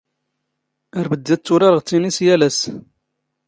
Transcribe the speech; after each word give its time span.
ⴰⵔ 0.99 1.05
ⴱⴷⴷⴰ 1.13 1.19
ⵜⵜⵓⵔⴰⵔⵖ 1.37 1.77
ⵜⵜⵉⵏⵉⵙ 1.85 2.17
ⵢⴰⵍ 2.25 2.41
ⴰⵙⵙ. 2.47 2.61